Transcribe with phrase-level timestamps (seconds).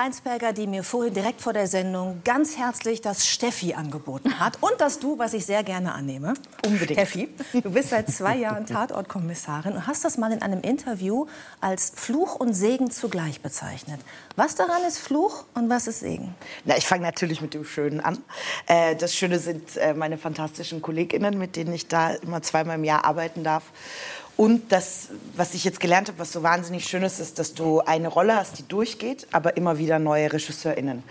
[0.00, 4.56] Reinsberger, die mir vorhin direkt vor der Sendung ganz herzlich das Steffi angeboten hat.
[4.62, 6.32] Und das Du, was ich sehr gerne annehme.
[6.64, 6.98] Unbedingt.
[6.98, 11.26] Steffi, du bist seit zwei Jahren Tatortkommissarin und hast das mal in einem Interview
[11.60, 14.00] als Fluch und Segen zugleich bezeichnet.
[14.36, 16.34] Was daran ist Fluch und was ist Segen?
[16.64, 18.24] Na, ich fange natürlich mit dem Schönen an.
[18.68, 22.84] Äh, das Schöne sind äh, meine fantastischen KollegInnen, mit denen ich da immer zweimal im
[22.84, 23.64] Jahr arbeiten darf.
[24.40, 27.80] Und das, was ich jetzt gelernt habe, was so wahnsinnig schön ist, ist, dass du
[27.80, 31.02] eine Rolle hast, die durchgeht, aber immer wieder neue RegisseurInnen.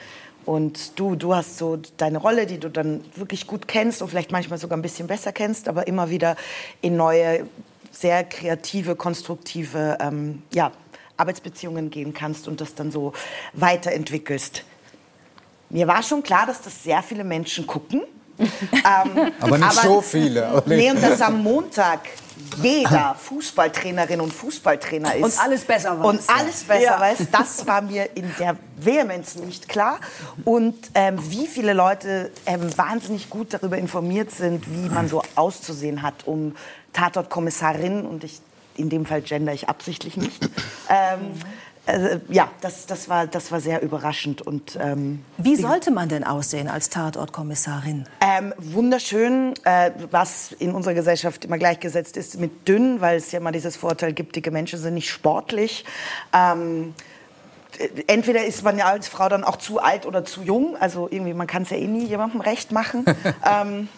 [0.47, 4.31] Und du, du hast so deine Rolle, die du dann wirklich gut kennst und vielleicht
[4.31, 6.37] manchmal sogar ein bisschen besser kennst, aber immer wieder
[6.81, 7.45] in neue,
[7.91, 10.71] sehr kreative, konstruktive ähm, ja,
[11.15, 13.13] Arbeitsbeziehungen gehen kannst und das dann so
[13.53, 14.63] weiterentwickelst.
[15.69, 18.01] Mir war schon klar, dass das sehr viele Menschen gucken.
[18.39, 20.63] ähm, aber nicht aber, so viele.
[20.65, 21.99] Nee, und dass am Montag
[22.61, 25.23] jeder Fußballtrainerin und Fußballtrainer ist.
[25.23, 26.05] Und alles besser weiß.
[26.05, 26.99] Und alles besser ja.
[26.99, 27.17] weiß.
[27.31, 29.99] Das war mir in der Vehemenz nicht klar.
[30.45, 36.01] Und ähm, wie viele Leute ähm, wahnsinnig gut darüber informiert sind, wie man so auszusehen
[36.01, 36.55] hat, um
[36.93, 38.41] Tatortkommissarin, und ich,
[38.75, 40.43] in dem Fall gender ich absichtlich nicht,
[40.89, 41.33] ähm,
[41.89, 44.41] also, ja, das, das, war, das war sehr überraschend.
[44.41, 48.05] Und, ähm, Wie sollte man denn aussehen als Tatortkommissarin?
[48.21, 53.39] Ähm, wunderschön, äh, was in unserer Gesellschaft immer gleichgesetzt ist mit dünn, weil es ja
[53.39, 55.85] immer dieses Vorteil gibt, dicke Menschen sind nicht sportlich.
[56.33, 56.93] Ähm,
[58.07, 60.75] entweder ist man ja als Frau dann auch zu alt oder zu jung.
[60.79, 63.05] Also irgendwie, man kann es ja eh nie jemandem recht machen.
[63.45, 63.89] ähm,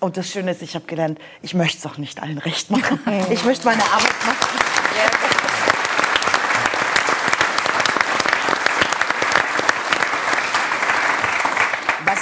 [0.00, 3.00] und das Schöne ist, ich habe gelernt, ich möchte es auch nicht allen recht machen.
[3.30, 5.37] Ich möchte meine Arbeit machen.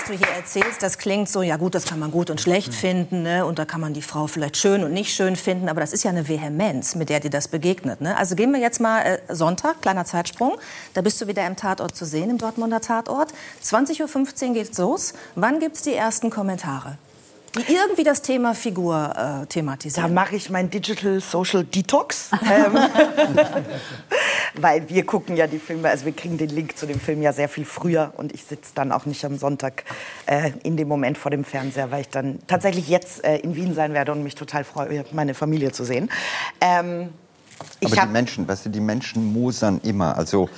[0.09, 3.23] Du hier erzählst, das klingt so, ja gut, das kann man gut und schlecht finden,
[3.23, 3.45] ne?
[3.45, 6.05] und da kann man die Frau vielleicht schön und nicht schön finden, aber das ist
[6.05, 8.01] ja eine Vehemenz, mit der dir das begegnet.
[8.01, 8.17] Ne?
[8.17, 10.57] Also gehen wir jetzt mal äh, Sonntag, kleiner Zeitsprung,
[10.95, 13.33] da bist du wieder im Tatort zu sehen, im Dortmunder Tatort.
[13.63, 15.15] 20.15 Uhr geht's los.
[15.35, 16.99] Wann gibt's die ersten Kommentare?
[17.57, 20.15] Die irgendwie das Thema Figur äh, thematisieren.
[20.15, 22.31] Da mache ich mein Digital Social Detox.
[22.43, 22.77] ähm,
[24.55, 27.33] weil wir gucken ja die Filme, also wir kriegen den Link zu dem Film ja
[27.33, 29.85] sehr viel früher und ich sitze dann auch nicht am Sonntag
[30.27, 33.75] äh, in dem Moment vor dem Fernseher, weil ich dann tatsächlich jetzt äh, in Wien
[33.75, 36.11] sein werde und mich total freue, meine Familie zu sehen.
[36.61, 37.11] Ähm,
[37.85, 40.17] Aber die Menschen, weißt du, die Menschen mosern immer.
[40.17, 40.49] Also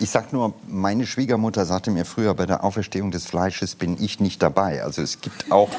[0.00, 4.20] ich sag nur, meine Schwiegermutter sagte mir früher, bei der Auferstehung des Fleisches bin ich
[4.20, 4.82] nicht dabei.
[4.82, 5.70] Also es gibt auch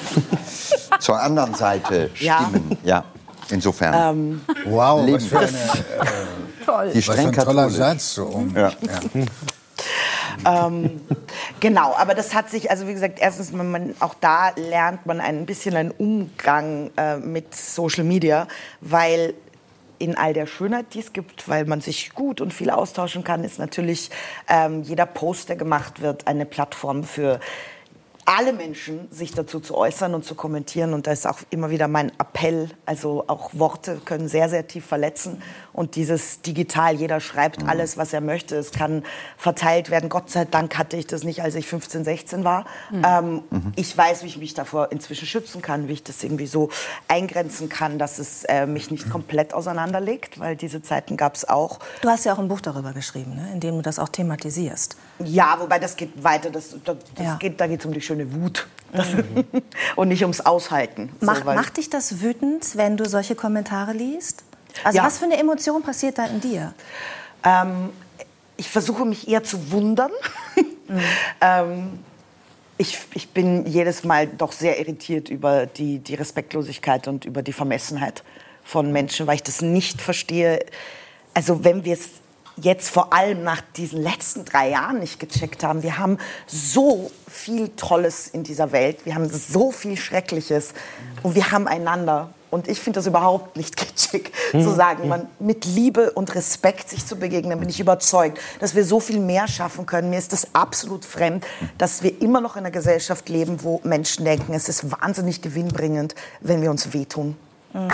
[0.99, 2.77] zur anderen Seite Stimmen.
[2.83, 3.05] Ja, ja
[3.49, 4.17] insofern.
[4.17, 6.91] Ähm, wow, was für eine, äh, toll.
[6.93, 8.15] Die was für ein toller Satz.
[8.15, 8.71] So um, ja.
[10.45, 10.67] Ja.
[10.67, 11.01] ähm,
[11.59, 15.45] genau, aber das hat sich, also wie gesagt, erstens, man, auch da lernt man ein
[15.45, 18.47] bisschen einen Umgang äh, mit Social Media,
[18.81, 19.33] weil
[19.99, 23.43] in all der Schönheit, die es gibt, weil man sich gut und viel austauschen kann,
[23.43, 24.09] ist natürlich
[24.47, 27.39] ähm, jeder Post, der gemacht wird, eine Plattform für
[28.25, 30.93] alle Menschen sich dazu zu äußern und zu kommentieren.
[30.93, 32.69] Und da ist auch immer wieder mein Appell.
[32.85, 35.43] Also auch Worte können sehr, sehr tief verletzen.
[35.73, 37.69] Und dieses digital, jeder schreibt mhm.
[37.69, 38.55] alles, was er möchte.
[38.55, 39.03] Es kann
[39.37, 40.09] verteilt werden.
[40.09, 42.65] Gott sei Dank hatte ich das nicht, als ich 15, 16 war.
[42.89, 43.03] Mhm.
[43.05, 43.73] Ähm, mhm.
[43.75, 46.69] Ich weiß, wie ich mich davor inzwischen schützen kann, wie ich das irgendwie so
[47.07, 51.79] eingrenzen kann, dass es äh, mich nicht komplett auseinanderlegt, weil diese Zeiten gab es auch.
[52.01, 53.49] Du hast ja auch ein Buch darüber geschrieben, ne?
[53.53, 54.97] in dem du das auch thematisierst.
[55.19, 56.49] Ja, wobei das geht weiter.
[56.49, 57.35] Das, das, das ja.
[57.35, 58.67] geht, da geht es um die schöne Wut.
[59.97, 61.11] Und nicht ums Aushalten.
[61.19, 64.43] Mach, so, macht dich das wütend, wenn du solche Kommentare liest?
[64.85, 65.03] Also ja.
[65.03, 66.73] was für eine Emotion passiert da in dir?
[67.43, 67.89] Ähm,
[68.55, 70.11] ich versuche mich eher zu wundern.
[70.87, 70.99] Mhm.
[71.41, 71.99] ähm,
[72.77, 77.53] ich, ich, bin jedes Mal doch sehr irritiert über die, die Respektlosigkeit und über die
[77.53, 78.23] Vermessenheit
[78.63, 80.65] von Menschen, weil ich das nicht verstehe.
[81.33, 82.09] Also wenn wir es
[82.57, 85.83] jetzt vor allem nach diesen letzten drei Jahren nicht gecheckt haben.
[85.83, 86.17] Wir haben
[86.47, 90.73] so viel Tolles in dieser Welt, wir haben so viel Schreckliches
[91.23, 92.29] und wir haben einander.
[92.51, 97.05] Und ich finde das überhaupt nicht kitschig, zu sagen, man mit Liebe und Respekt sich
[97.05, 100.09] zu begegnen, bin ich überzeugt, dass wir so viel mehr schaffen können.
[100.09, 101.45] Mir ist das absolut fremd,
[101.77, 106.15] dass wir immer noch in einer Gesellschaft leben, wo Menschen denken, es ist wahnsinnig gewinnbringend,
[106.39, 107.35] wenn wir uns wehtun.
[107.73, 107.89] Mhm.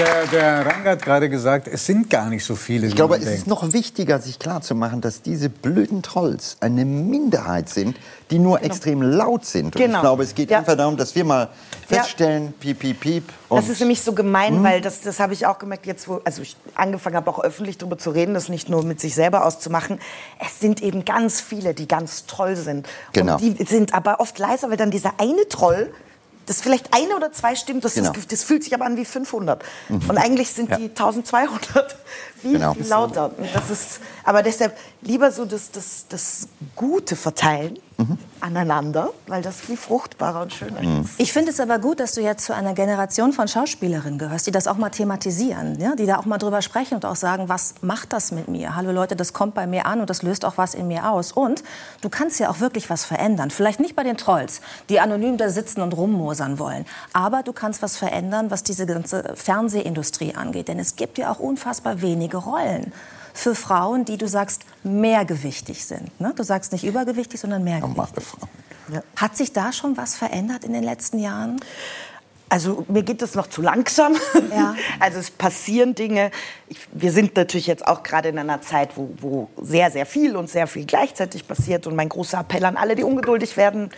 [0.00, 2.86] Der, der Rang hat gerade gesagt, es sind gar nicht so viele.
[2.86, 3.38] Ich glaube, es denkt.
[3.38, 7.96] ist noch wichtiger, sich klarzumachen, dass diese blöden Trolls eine Minderheit sind,
[8.30, 8.66] die nur genau.
[8.66, 9.76] extrem laut sind.
[9.76, 9.98] Und genau.
[9.98, 10.58] ich glaube, es geht ja.
[10.58, 11.48] einfach darum, dass wir mal
[11.86, 12.52] feststellen, ja.
[12.60, 13.24] piep, piep, piep.
[13.50, 14.64] das ist nämlich so gemein, hm?
[14.64, 17.76] weil das, das habe ich auch gemerkt, jetzt wo also ich angefangen habe, auch öffentlich
[17.78, 19.98] darüber zu reden, das nicht nur mit sich selber auszumachen.
[20.38, 22.88] Es sind eben ganz viele, die ganz toll sind.
[23.12, 23.34] Genau.
[23.34, 25.92] Und die sind aber oft leiser, weil dann dieser eine Troll
[26.46, 28.12] das vielleicht eine oder zwei stimmt, das, genau.
[28.12, 29.62] das, das, fühlt sich aber an wie 500.
[29.88, 30.10] Mhm.
[30.10, 30.76] Und eigentlich sind ja.
[30.76, 31.96] die 1200
[32.40, 32.74] viel, genau.
[32.88, 33.32] lauter.
[33.36, 38.18] Und das ist, aber deshalb lieber so das, das, das Gute verteilen mhm.
[38.40, 41.02] aneinander, weil das viel fruchtbarer und schöner mhm.
[41.02, 41.18] ist.
[41.18, 44.50] Ich finde es aber gut, dass du jetzt zu einer Generation von Schauspielerinnen gehörst, die
[44.50, 45.94] das auch mal thematisieren, ja?
[45.94, 48.76] die da auch mal drüber sprechen und auch sagen, was macht das mit mir?
[48.76, 51.32] Hallo Leute, das kommt bei mir an und das löst auch was in mir aus.
[51.32, 51.62] Und
[52.00, 53.50] du kannst ja auch wirklich was verändern.
[53.50, 57.82] Vielleicht nicht bei den Trolls, die anonym da sitzen und rummosern wollen, aber du kannst
[57.82, 60.68] was verändern, was diese ganze Fernsehindustrie angeht.
[60.68, 62.92] Denn es gibt ja auch unfassbar wenige Rollen
[63.32, 66.20] für Frauen, die du sagst mehrgewichtig sind.
[66.20, 66.32] Ne?
[66.34, 68.24] Du sagst nicht übergewichtig, sondern mehrgewichtig.
[68.92, 69.02] Ja.
[69.16, 71.60] Hat sich da schon was verändert in den letzten Jahren?
[72.48, 74.16] Also mir geht es noch zu langsam.
[74.50, 74.74] Ja.
[74.98, 76.30] Also es passieren Dinge.
[76.68, 80.36] Ich, wir sind natürlich jetzt auch gerade in einer Zeit, wo, wo sehr, sehr viel
[80.36, 81.86] und sehr viel gleichzeitig passiert.
[81.86, 83.90] Und mein großer Appell an alle, die ungeduldig werden,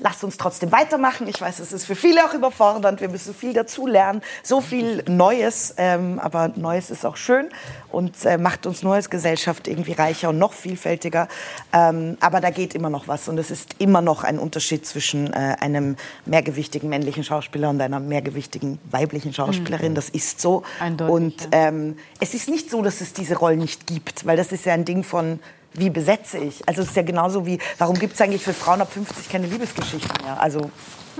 [0.00, 1.28] lasst uns trotzdem weitermachen.
[1.28, 3.00] Ich weiß, es ist für viele auch überfordernd.
[3.00, 4.22] Wir müssen viel dazu lernen.
[4.42, 5.74] So viel Neues.
[5.76, 7.48] Ähm, aber Neues ist auch schön
[7.90, 11.28] und äh, macht uns nur als Gesellschaft irgendwie reicher und noch vielfältiger.
[11.72, 13.28] Ähm, aber da geht immer noch was.
[13.28, 18.00] Und es ist immer noch ein Unterschied zwischen äh, einem mehrgewichtigen männlichen Schauspieler und einer
[18.00, 19.92] mehrgewichtigen weiblichen Schauspielerin.
[19.92, 19.96] Mhm.
[19.96, 20.62] Das ist so.
[20.80, 24.26] Eindeutig, und ähm, es ist nicht so, dass es diese Rollen nicht gibt.
[24.26, 25.40] Weil das ist ja ein Ding von
[25.78, 26.66] wie besetze ich?
[26.68, 29.46] Also es ist ja genauso wie, warum gibt es eigentlich für Frauen ab 50 keine
[29.46, 30.40] Liebesgeschichten mehr?
[30.40, 30.70] Also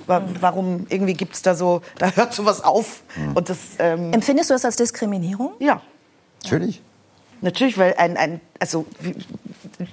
[0.07, 3.03] warum irgendwie gibt es da so, da hört sowas auf.
[3.17, 3.33] Mhm.
[3.37, 5.53] Und das, ähm Empfindest du das als Diskriminierung?
[5.59, 5.81] Ja.
[6.43, 6.83] Natürlich.
[7.43, 8.87] Natürlich, weil ein, ein also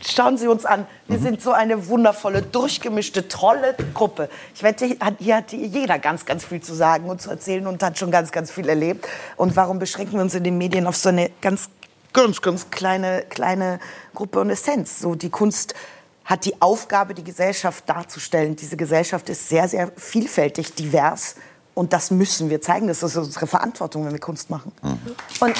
[0.02, 1.24] schauen Sie uns an, wir mhm.
[1.24, 4.30] sind so eine wundervolle, durchgemischte, tolle Gruppe.
[4.56, 7.98] Ich wette, hier hat jeder ganz, ganz viel zu sagen und zu erzählen und hat
[7.98, 9.08] schon ganz, ganz viel erlebt.
[9.36, 11.70] Und warum beschränken wir uns in den Medien auf so eine ganz
[12.14, 13.80] ganz, ganz kleine, kleine
[14.14, 15.00] Gruppe und Essenz.
[15.00, 15.74] So die Kunst
[16.24, 18.56] hat die Aufgabe, die Gesellschaft darzustellen.
[18.56, 21.36] Diese Gesellschaft ist sehr, sehr vielfältig, divers.
[21.74, 22.88] Und das müssen wir zeigen.
[22.88, 24.72] Das ist unsere Verantwortung, wenn wir Kunst machen.
[24.82, 25.16] Mhm.
[25.40, 25.56] Und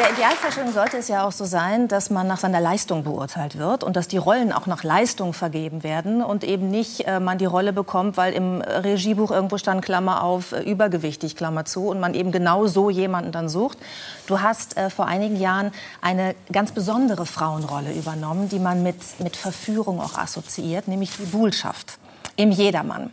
[0.00, 3.82] der Idealvorstellung sollte es ja auch so sein, dass man nach seiner Leistung beurteilt wird
[3.82, 7.46] und dass die Rollen auch nach Leistung vergeben werden und eben nicht äh, man die
[7.46, 12.12] Rolle bekommt, weil im Regiebuch irgendwo stand Klammer auf äh, übergewichtig Klammer zu und man
[12.12, 13.78] eben genau so jemanden dann sucht.
[14.26, 15.72] Du hast äh, vor einigen Jahren
[16.02, 21.98] eine ganz besondere Frauenrolle übernommen, die man mit mit Verführung auch assoziiert, nämlich die Buhlschaft
[22.36, 23.10] im Jedermann.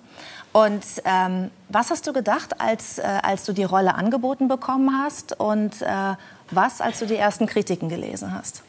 [0.51, 5.39] Und ähm, was hast du gedacht, als, äh, als du die Rolle angeboten bekommen hast?
[5.39, 6.15] Und äh,
[6.51, 8.63] was, als du die ersten Kritiken gelesen hast?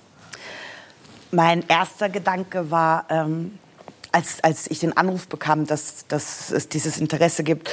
[1.30, 3.58] Mein erster Gedanke war, ähm,
[4.12, 7.70] als, als ich den Anruf bekam, dass, dass es dieses Interesse gibt,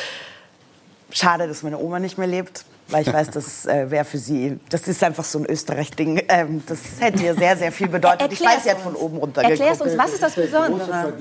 [1.10, 4.60] schade, dass meine Oma nicht mehr lebt weil ich weiß, das äh, wäre für Sie,
[4.70, 6.24] das ist einfach so ein Österreich-Ding.
[6.30, 8.32] Ähm, das hätte ihr sehr, sehr viel bedeutet.
[8.32, 11.14] ich weiß, sie hat von oben runter Erklärst uns, was ist das Besondere?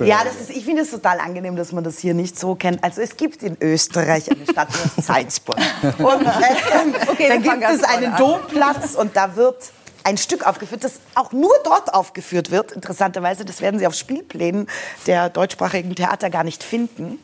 [0.04, 2.82] ja, das ist, ich finde es total angenehm, dass man das hier nicht so kennt.
[2.82, 5.58] Also es gibt in Österreich eine Stadt, die heißt Salzburg.
[5.82, 9.72] Und äh, okay, dann gibt es einen Domplatz und da wird
[10.04, 12.72] ein Stück aufgeführt, das auch nur dort aufgeführt wird.
[12.72, 14.68] Interessanterweise, das werden Sie auf Spielplänen
[15.06, 17.18] der deutschsprachigen Theater gar nicht finden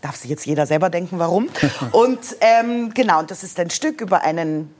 [0.00, 1.48] darf sich jetzt jeder selber denken, warum.
[1.92, 4.74] Und ähm, genau, das ist ein Stück über einen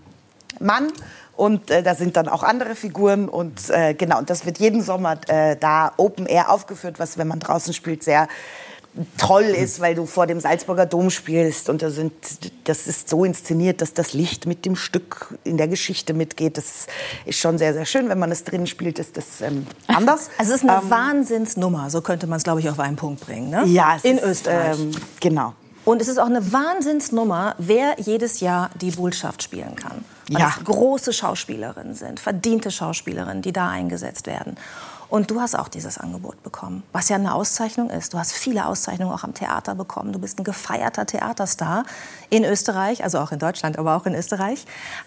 [0.59, 0.93] Mann
[1.37, 4.83] und äh, da sind dann auch andere Figuren und äh, genau, und das wird jeden
[4.83, 8.29] Sommer äh, da Open Air aufgeführt, was, wenn man draußen spielt, sehr
[9.19, 12.13] toll ist, weil du vor dem Salzburger Dom spielst und da sind,
[12.65, 16.57] das ist so inszeniert, dass das Licht mit dem Stück in der Geschichte mitgeht.
[16.57, 16.87] Das
[17.25, 18.09] ist schon sehr, sehr schön.
[18.09, 20.31] Wenn man es drin spielt, ist das ähm, anders.
[20.39, 23.21] Also es ist eine ähm, Wahnsinnsnummer, so könnte man es, glaube ich, auf einen Punkt
[23.21, 23.51] bringen.
[23.51, 23.65] Ne?
[23.67, 24.79] Ja, in ist, Österreich.
[24.79, 25.55] Ähm, genau.
[25.85, 30.05] Und es ist auch eine Wahnsinnsnummer, wer jedes Jahr die Bullschaft spielen kann.
[30.31, 30.55] Weil ja.
[30.63, 34.57] große Schauspielerinnen sind, verdiente Schauspielerinnen, die da eingesetzt werden.
[35.11, 38.15] Und du hast auch dieses Angebot bekommen, was ja eine Auszeichnung ist.
[38.15, 40.13] Du hast viele Auszeichnungen auch am Theater bekommen.
[40.13, 41.85] Du bist ein gefeierter Theaterstar
[42.31, 44.65] in Österreich, also auch in Deutschland, aber auch in Österreich.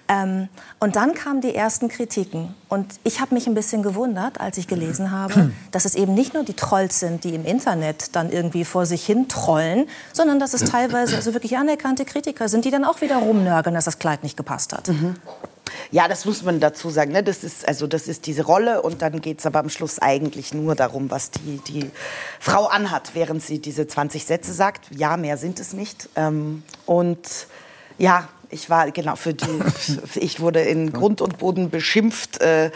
[0.10, 2.54] Ähm, und dann kamen die ersten Kritiken.
[2.68, 6.34] Und ich habe mich ein bisschen gewundert, als ich gelesen habe, dass es eben nicht
[6.34, 10.54] nur die Trolls sind, die im Internet dann irgendwie vor sich hin trollen, sondern dass
[10.54, 14.24] es teilweise also wirklich anerkannte Kritiker sind, die dann auch wieder rumnörgeln, dass das Kleid
[14.24, 14.90] nicht gepasst hat.
[14.90, 15.16] Mhm.
[15.92, 17.12] Ja, das muss man dazu sagen.
[17.12, 17.24] Ne?
[17.24, 20.54] Das, ist, also, das ist diese Rolle und dann geht es aber am Schluss eigentlich
[20.54, 21.92] nur darum, was die, die
[22.40, 24.88] Frau anhat, während sie diese 20 Sätze sagt.
[24.92, 26.10] Ja, mehr sind es nicht.
[26.16, 27.48] Ähm, und
[27.98, 29.60] ja, ich war genau für die,
[30.16, 32.72] ich wurde in Grund und Boden beschimpft, äh,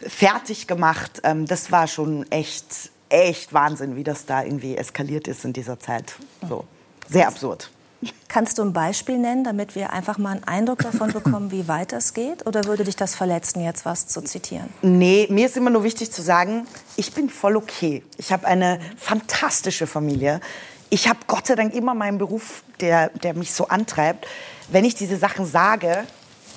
[0.00, 1.20] fertig gemacht.
[1.24, 5.78] Ähm, das war schon echt, echt Wahnsinn, wie das da irgendwie eskaliert ist in dieser
[5.78, 6.14] Zeit.
[6.48, 6.64] So
[7.08, 7.70] sehr absurd.
[8.28, 11.92] Kannst du ein Beispiel nennen, damit wir einfach mal einen Eindruck davon bekommen, wie weit
[11.92, 12.46] das geht?
[12.46, 14.68] Oder würde dich das verletzen, jetzt was zu zitieren?
[14.82, 18.02] Nee, mir ist immer nur wichtig zu sagen, ich bin voll okay.
[18.18, 20.40] Ich habe eine fantastische Familie.
[20.90, 24.26] Ich habe Gott sei Dank immer meinen Beruf, der, der mich so antreibt.
[24.68, 26.04] Wenn ich diese Sachen sage,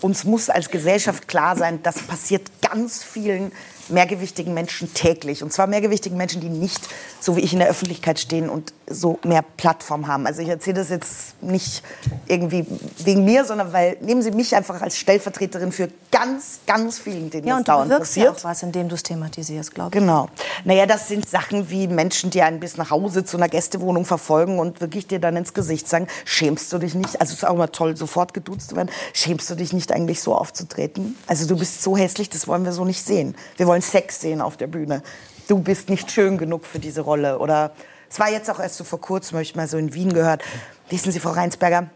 [0.02, 3.52] uns muss als Gesellschaft klar sein, das passiert ganz vielen
[3.90, 5.44] mehrgewichtigen Menschen täglich.
[5.44, 6.88] Und zwar mehrgewichtigen Menschen, die nicht
[7.20, 10.26] so wie ich in der Öffentlichkeit stehen und so mehr Plattform haben.
[10.26, 11.84] Also ich erzähle das jetzt nicht
[12.28, 12.66] irgendwie
[13.04, 17.48] wegen mir, sondern weil nehmen Sie mich einfach als Stellvertreterin für ganz, ganz vielen, denen
[17.48, 18.26] ja, das dauernd passiert.
[18.26, 20.00] Ja, auch was, indem du es thematisierst, glaube ich.
[20.00, 20.30] Genau.
[20.64, 24.60] Naja, das sind Sachen wie Menschen, die einen bis nach Hause zu einer Gästewohnung verfolgen
[24.60, 27.22] und wirklich dir dann ins Gesicht sagen, schämst du dich nicht?
[27.22, 28.90] Also es ist auch immer toll, sofort geduzt zu werden.
[29.14, 31.16] Schämst du dich nicht eigentlich so aufzutreten?
[31.28, 33.36] Also du bist so hässlich, das wollen wir so nicht sehen.
[33.58, 35.02] Wir wollen Sex sehen auf der Bühne.
[35.48, 37.40] Du bist nicht schön genug für diese Rolle.
[37.40, 37.72] Oder
[38.10, 40.44] es war jetzt auch erst so vor kurzem, habe ich mal so in Wien gehört.
[40.90, 41.88] Wissen Sie, Frau Reinsberger,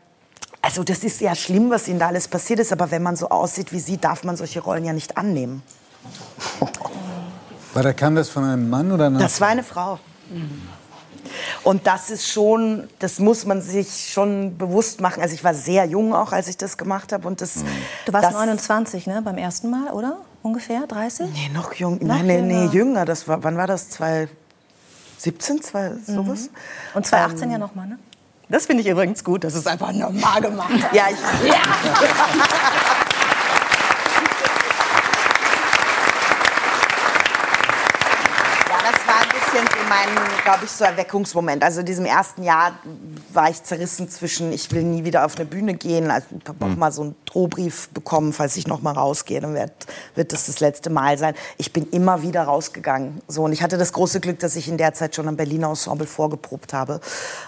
[0.61, 3.29] also das ist ja schlimm, was Ihnen da alles passiert ist, aber wenn man so
[3.29, 5.61] aussieht wie Sie, darf man solche Rollen ja nicht annehmen.
[7.73, 9.99] War da kam das von einem Mann oder einer Das war eine Frau.
[11.63, 15.21] Und das ist schon, das muss man sich schon bewusst machen.
[15.21, 17.27] Also ich war sehr jung auch, als ich das gemacht habe.
[17.27, 17.63] Und das,
[18.05, 20.17] du warst das, 29, ne, beim ersten Mal, oder?
[20.43, 21.31] Ungefähr 30?
[21.31, 21.99] Nee, noch jung.
[21.99, 23.05] Noch Nein, nee, nee, jünger.
[23.05, 23.89] Das war, wann war das?
[23.91, 26.49] 2017, zwei, sowas?
[26.49, 26.95] Mhm.
[26.95, 27.99] Und 2018 ähm, ja nochmal, ne?
[28.49, 29.45] Das finde ich übrigens gut.
[29.45, 30.69] Das ist einfach normal gemacht.
[30.91, 31.55] ja, ich, ja.
[39.93, 41.63] mein, glaube ich, so Erweckungsmoment.
[41.63, 42.73] Also in diesem ersten Jahr
[43.31, 46.09] war ich zerrissen zwischen, ich will nie wieder auf eine Bühne gehen.
[46.09, 46.79] Also ich habe auch mhm.
[46.79, 49.71] mal so einen Drohbrief bekommen, falls ich noch mal rausgehe, dann wird,
[50.15, 51.35] wird das das letzte Mal sein.
[51.57, 53.21] Ich bin immer wieder rausgegangen.
[53.27, 55.69] So, und ich hatte das große Glück, dass ich in der Zeit schon am Berliner
[55.69, 56.99] Ensemble vorgeprobt habe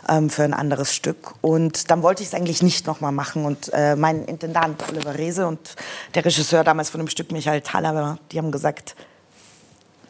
[0.08, 1.34] ähm, für ein anderes Stück.
[1.42, 3.46] Und dann wollte ich es eigentlich nicht noch mal machen.
[3.46, 5.76] Und äh, mein Intendant Oliver Rehse und
[6.14, 8.96] der Regisseur damals von dem Stück Michael Thaler, die haben gesagt,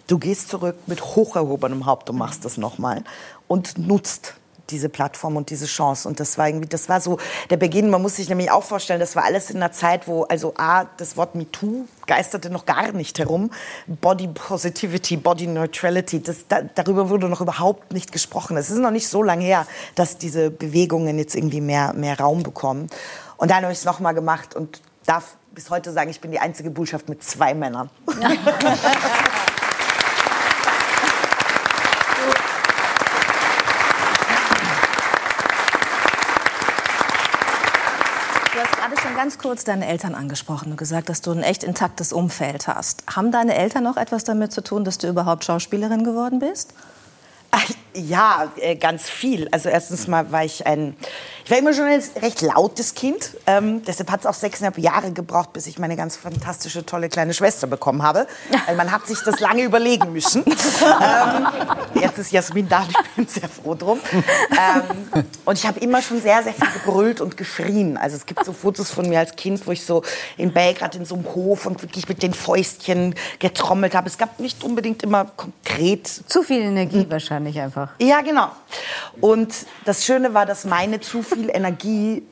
[0.08, 3.04] Du gehst zurück mit hoch erhobenem Haupt und machst das nochmal
[3.48, 4.36] und nutzt
[4.70, 6.08] diese Plattform und diese Chance.
[6.08, 7.18] Und das war irgendwie, das war so
[7.50, 7.90] der Beginn.
[7.90, 10.86] Man muss sich nämlich auch vorstellen, das war alles in einer Zeit, wo also A,
[10.98, 13.52] das Wort MeToo geisterte noch gar nicht herum.
[13.88, 18.58] Body Positivity, Body Neutrality, das, da, darüber wurde noch überhaupt nicht gesprochen.
[18.58, 22.44] Es ist noch nicht so lange her, dass diese Bewegungen jetzt irgendwie mehr, mehr Raum
[22.44, 22.90] bekommen.
[23.38, 26.40] Und dann habe ich es nochmal gemacht und darf bis heute sagen, ich bin die
[26.40, 27.90] einzige Botschaft mit zwei Männern.
[28.20, 28.30] Ja.
[39.06, 43.04] schon ganz kurz deine Eltern angesprochen und gesagt, dass du ein echt intaktes Umfeld hast.
[43.08, 46.76] Haben deine Eltern noch etwas damit zu tun, dass du überhaupt Schauspielerin geworden bist?
[47.96, 49.48] Ja, äh, ganz viel.
[49.50, 50.96] Also erstens mal war ich ein,
[51.46, 53.38] ich war immer schon ein recht lautes Kind.
[53.46, 57.36] Ähm, deshalb hat es auch sechseinhalb Jahre gebraucht, bis ich meine ganz fantastische, tolle kleine
[57.36, 58.26] Schwester bekommen habe.
[58.66, 60.44] Weil man hat sich das lange überlegen müssen.
[60.48, 61.48] ähm,
[62.02, 64.00] jetzt ist Jasmin da, ich bin sehr froh drum.
[64.12, 67.96] Ähm, und ich habe immer schon sehr, sehr viel gebrüllt und geschrien.
[67.98, 70.02] Also es gibt so Fotos von mir als Kind, wo ich so
[70.38, 74.08] in Belgrad in so einem Hof und wirklich mit den Fäustchen getrommelt habe.
[74.08, 76.08] Es gab nicht unbedingt immer konkret...
[76.08, 77.90] Zu viel Energie wahrscheinlich einfach.
[78.00, 78.50] Ja, genau.
[79.22, 79.54] Und
[79.86, 82.24] das Schöne war, dass meine zu viel Energie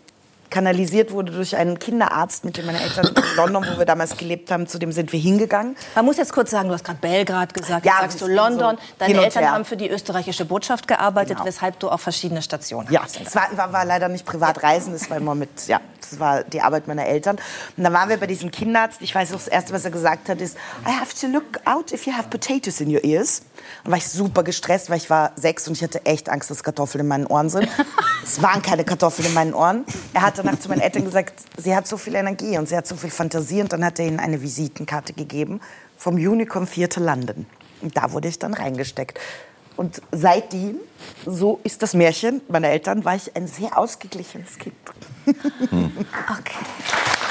[0.53, 4.51] kanalisiert wurde durch einen Kinderarzt, mit dem meine Eltern in London, wo wir damals gelebt
[4.51, 5.75] haben, zu dem sind wir hingegangen.
[5.95, 8.77] Man muss jetzt kurz sagen, du hast gerade Belgrad gesagt, ja, sagst du London.
[8.77, 11.47] So Deine Eltern haben für die österreichische Botschaft gearbeitet, genau.
[11.47, 13.15] weshalb du auch verschiedene Stationen ja, hast.
[13.15, 16.43] Ja, es war, war, war, leider nicht Privatreisen, das war immer mit, ja, das war
[16.43, 17.37] die Arbeit meiner Eltern.
[17.75, 19.01] Und dann waren wir bei diesem Kinderarzt.
[19.01, 20.55] Ich weiß, das Erste, was er gesagt hat, ist,
[20.87, 23.41] I have to look out if you have potatoes in your ears.
[23.83, 26.63] Und war ich super gestresst, weil ich war sechs und ich hatte echt Angst, dass
[26.63, 27.67] Kartoffeln in meinen Ohren sind.
[28.23, 29.85] es waren keine Kartoffeln in meinen Ohren.
[30.13, 32.87] Er hat danach zu meinen Eltern gesagt, sie hat so viel Energie und sie hat
[32.87, 33.61] so viel Fantasie.
[33.61, 35.61] Und dann hat er ihnen eine Visitenkarte gegeben
[35.97, 37.45] vom Unicorn Theater London.
[37.81, 39.19] Und da wurde ich dann reingesteckt.
[39.75, 40.75] Und seitdem,
[41.25, 44.75] so ist das Märchen meiner Eltern, war ich ein sehr ausgeglichenes Kind.
[45.69, 45.91] Hm.
[46.39, 47.22] Okay.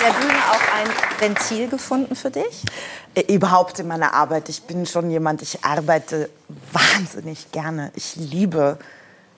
[0.00, 0.88] Der Bühne auch ein
[1.20, 2.64] Ventil gefunden für dich?
[3.14, 4.48] Äh, überhaupt in meiner Arbeit.
[4.48, 6.30] Ich bin schon jemand, ich arbeite
[6.72, 7.92] wahnsinnig gerne.
[7.94, 8.78] Ich liebe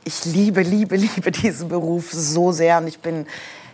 [0.04, 3.26] ich liebe, liebe, liebe diesen Beruf so sehr und ich bin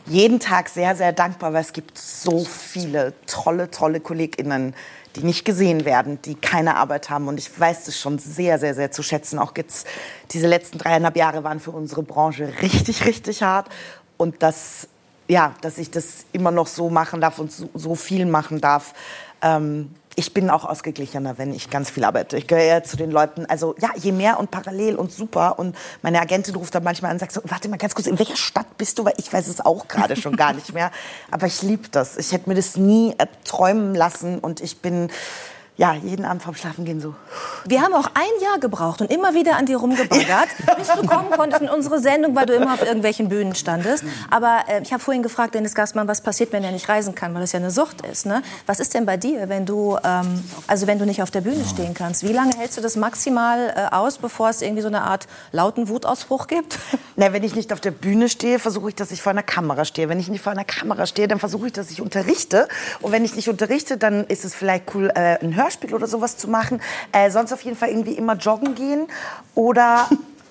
[0.06, 4.74] jeden Tag sehr, sehr dankbar, weil es gibt so viele tolle, tolle KollegInnen,
[5.16, 7.26] die nicht gesehen werden, die keine Arbeit haben.
[7.26, 9.38] Und ich weiß das schon sehr, sehr, sehr zu schätzen.
[9.38, 9.86] Auch jetzt,
[10.30, 13.68] diese letzten dreieinhalb Jahre waren für unsere Branche richtig, richtig hart.
[14.16, 14.88] Und das,
[15.28, 18.94] ja, dass ich das immer noch so machen darf und so, so viel machen darf,
[19.42, 22.38] ähm, ich bin auch ausgeglichener, wenn ich ganz viel arbeite.
[22.38, 25.58] Ich gehöre zu den Leuten, also ja, je mehr und parallel und super.
[25.58, 28.18] Und meine Agentin ruft dann manchmal an und sagt so, warte mal ganz kurz, in
[28.18, 29.04] welcher Stadt bist du?
[29.04, 30.90] Weil ich weiß es auch gerade schon gar nicht mehr.
[31.30, 32.16] Aber ich liebe das.
[32.16, 33.14] Ich hätte mir das nie
[33.44, 35.10] träumen lassen und ich bin
[35.78, 37.14] ja, jeden Abend vorm Schlafengehen so.
[37.66, 41.30] Wir haben auch ein Jahr gebraucht und immer wieder an dir rumgebaggert, bis du kommen
[41.30, 44.02] konntest in unsere Sendung, weil du immer auf irgendwelchen Bühnen standest.
[44.30, 47.34] Aber äh, ich habe vorhin gefragt, Dennis Gastmann, was passiert, wenn er nicht reisen kann,
[47.34, 48.24] weil das ja eine Sucht ist.
[48.24, 48.42] Ne?
[48.64, 51.62] Was ist denn bei dir, wenn du, ähm, also wenn du nicht auf der Bühne
[51.66, 52.22] stehen kannst?
[52.22, 55.88] Wie lange hältst du das maximal äh, aus, bevor es irgendwie so eine Art lauten
[55.90, 56.78] Wutausbruch gibt?
[57.16, 59.84] Na, wenn ich nicht auf der Bühne stehe, versuche ich, dass ich vor einer Kamera
[59.84, 60.08] stehe.
[60.08, 62.66] Wenn ich nicht vor einer Kamera stehe, dann versuche ich, dass ich unterrichte.
[63.02, 66.06] Und wenn ich nicht unterrichte, dann ist es vielleicht cool, äh, ein Hör Hörspiel oder
[66.06, 66.80] sowas zu machen.
[67.12, 69.08] Äh, sonst auf jeden Fall irgendwie immer joggen gehen
[69.54, 70.08] oder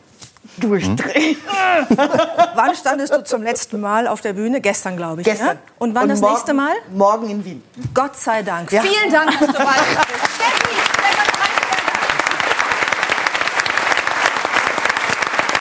[0.57, 1.37] durchdrehen.
[1.37, 1.97] Hm?
[2.55, 4.61] wann standest du zum letzten Mal auf der Bühne?
[4.61, 5.25] Gestern, glaube ich.
[5.25, 5.55] Gestern.
[5.55, 5.59] Ne?
[5.79, 6.73] Und wann Und das morgen, nächste Mal?
[6.93, 7.63] Morgen in Wien.
[7.93, 8.71] Gott sei Dank.
[8.71, 8.81] Ja.
[8.81, 11.34] Vielen Dank, dass du bei uns bist.